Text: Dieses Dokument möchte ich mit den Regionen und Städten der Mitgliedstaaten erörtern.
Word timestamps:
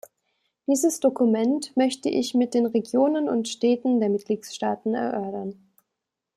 Dieses 0.65 0.99
Dokument 0.99 1.77
möchte 1.77 2.09
ich 2.09 2.33
mit 2.33 2.55
den 2.55 2.65
Regionen 2.65 3.29
und 3.29 3.47
Städten 3.47 3.99
der 3.99 4.09
Mitgliedstaaten 4.09 4.95
erörtern. 4.95 5.69